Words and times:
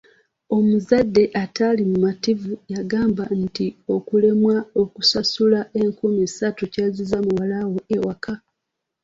Omuzadde 0.57 1.23
ataali 1.43 1.83
mumativu 1.91 2.51
yagamba 2.73 3.23
nti 3.43 3.67
okulemwa 3.95 4.55
okusasula 4.81 5.59
enkumi 5.81 6.19
essatu 6.27 6.63
kyazzisa 6.73 7.17
muwala 7.25 7.59
we 7.71 7.81
ewaka! 7.95 8.33